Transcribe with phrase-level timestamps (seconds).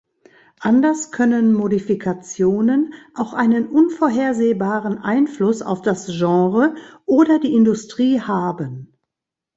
[0.61, 6.73] Anders können Modifikationen auch einen unvorhersehbaren Einfluss auf das Genre
[7.05, 8.95] oder die Industrie haben.